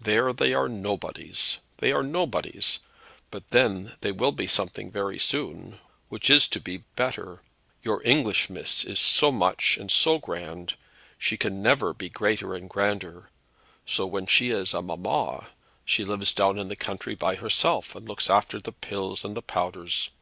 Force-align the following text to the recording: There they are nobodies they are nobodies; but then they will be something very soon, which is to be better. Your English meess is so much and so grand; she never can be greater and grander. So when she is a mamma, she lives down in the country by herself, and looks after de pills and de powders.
There 0.00 0.32
they 0.32 0.54
are 0.54 0.66
nobodies 0.66 1.58
they 1.76 1.92
are 1.92 2.02
nobodies; 2.02 2.78
but 3.30 3.48
then 3.50 3.96
they 4.00 4.12
will 4.12 4.32
be 4.32 4.46
something 4.46 4.90
very 4.90 5.18
soon, 5.18 5.78
which 6.08 6.30
is 6.30 6.48
to 6.48 6.58
be 6.58 6.84
better. 6.96 7.42
Your 7.82 8.00
English 8.02 8.48
meess 8.48 8.82
is 8.86 8.98
so 8.98 9.30
much 9.30 9.76
and 9.76 9.90
so 9.92 10.16
grand; 10.18 10.76
she 11.18 11.36
never 11.44 11.92
can 11.92 11.98
be 11.98 12.08
greater 12.08 12.54
and 12.54 12.66
grander. 12.70 13.28
So 13.84 14.06
when 14.06 14.26
she 14.26 14.48
is 14.48 14.72
a 14.72 14.80
mamma, 14.80 15.48
she 15.84 16.02
lives 16.02 16.32
down 16.32 16.58
in 16.58 16.68
the 16.68 16.76
country 16.76 17.14
by 17.14 17.34
herself, 17.34 17.94
and 17.94 18.08
looks 18.08 18.30
after 18.30 18.58
de 18.60 18.72
pills 18.72 19.22
and 19.22 19.34
de 19.34 19.42
powders. 19.42 20.08